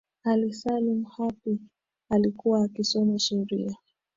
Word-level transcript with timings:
ally 0.23 0.51
salum 0.53 1.03
hapi 1.03 1.59
alikuwa 2.09 2.63
akisoma 2.63 3.19
sheria 3.19 3.77